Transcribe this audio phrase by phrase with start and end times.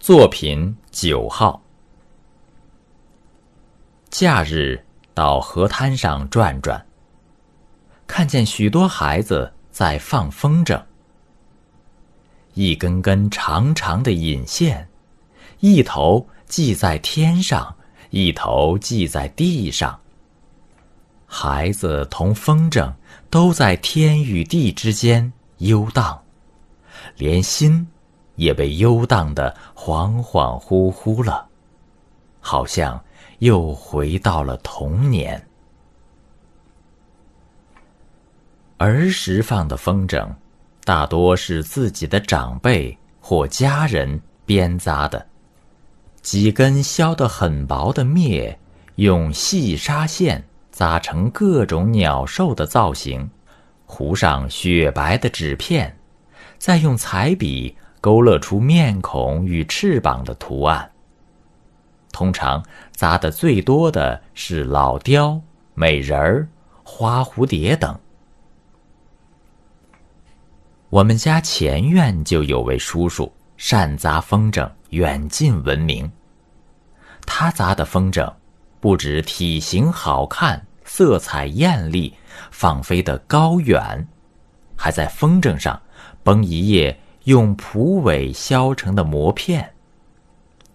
[0.00, 1.62] 作品九号。
[4.08, 6.86] 假日到河滩上转转，
[8.06, 10.82] 看见许多孩子在放风筝。
[12.54, 14.88] 一根根长长的引线，
[15.58, 17.76] 一头系在天上，
[18.08, 20.00] 一头系在地上。
[21.26, 22.90] 孩子同风筝
[23.28, 26.22] 都在天与地之间游荡，
[27.18, 27.86] 连心。
[28.40, 31.46] 也被悠荡的恍恍惚惚了，
[32.40, 32.98] 好像
[33.40, 35.46] 又回到了童年。
[38.78, 40.26] 儿时放的风筝，
[40.84, 45.26] 大多是自己的长辈或家人编扎的，
[46.22, 48.56] 几根削得很薄的篾，
[48.94, 53.30] 用细纱线扎成各种鸟兽的造型，
[53.84, 55.94] 糊上雪白的纸片，
[56.56, 57.76] 再用彩笔。
[58.00, 60.90] 勾勒出面孔与翅膀的图案。
[62.12, 65.40] 通常扎的最多的是老雕、
[65.74, 66.48] 美人儿、
[66.82, 67.98] 花蝴蝶等。
[70.88, 76.10] 我们家前院就有位叔叔，善扎风筝，远近闻名。
[77.24, 78.32] 他扎的风筝，
[78.80, 82.12] 不止体型好看、色彩艳丽、
[82.50, 84.08] 放飞的高远，
[84.76, 85.80] 还在风筝上
[86.24, 86.98] 绷一叶。
[87.24, 89.72] 用蒲苇削成的膜片，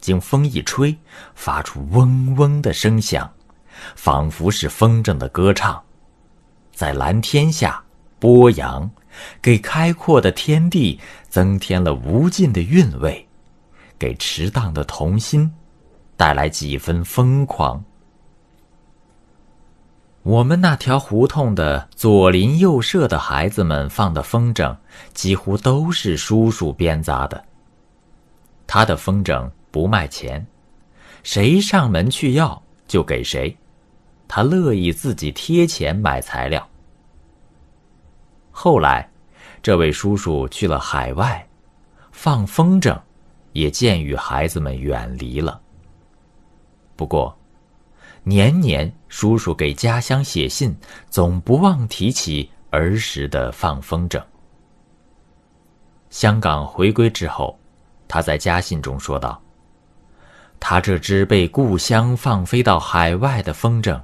[0.00, 0.96] 经风一吹，
[1.34, 3.30] 发出嗡嗡的声响，
[3.94, 5.80] 仿佛是风筝的歌唱，
[6.74, 7.82] 在蓝天下
[8.18, 8.90] 播扬，
[9.40, 10.98] 给开阔的天地
[11.28, 13.26] 增添了无尽的韵味，
[13.98, 15.52] 给迟荡的童心
[16.16, 17.82] 带来几分疯狂。
[20.22, 24.76] 我们那条胡同的左邻右舍的孩子们放的风筝，
[25.12, 27.44] 几乎都是叔叔编扎的。
[28.64, 30.46] 他的风筝不卖钱，
[31.24, 33.56] 谁上门去要就给谁，
[34.28, 36.64] 他乐意自己贴钱买材料。
[38.52, 39.10] 后来，
[39.60, 41.44] 这位叔叔去了海外，
[42.12, 42.96] 放风筝，
[43.54, 45.60] 也渐与孩子们远离了。
[46.94, 47.36] 不过，
[48.24, 50.76] 年年，叔叔给家乡写信，
[51.10, 54.22] 总不忘提起儿时的放风筝。
[56.08, 57.58] 香港回归之后，
[58.06, 59.42] 他在家信中说道
[60.60, 64.00] ：“他这只被故乡放飞到海外的风筝，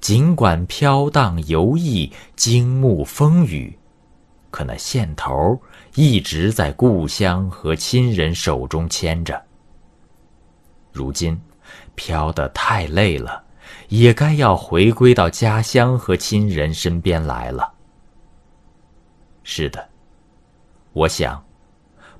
[0.00, 3.74] 尽管飘荡游弋，惊目风雨，
[4.50, 5.58] 可那线头
[5.94, 9.42] 一直在故乡和亲人手中牵着。
[10.92, 11.40] 如今，
[11.94, 13.42] 飘得太累了。”
[13.88, 17.72] 也该要回归到家乡和亲人身边来了。
[19.42, 19.88] 是的，
[20.92, 21.44] 我想，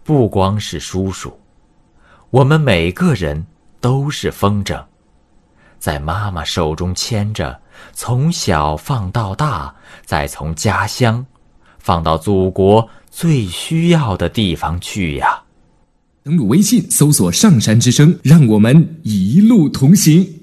[0.02, 1.38] 不光是叔叔，
[2.30, 3.46] 我们每个人
[3.80, 4.84] 都是风筝，
[5.78, 7.60] 在妈妈手中牵着，
[7.92, 9.74] 从小放到大，
[10.04, 11.24] 再从家乡
[11.78, 15.42] 放到祖国最需要的地方去呀。
[16.24, 20.41] 登录微信，搜索“上山之声”，让我们一路同行。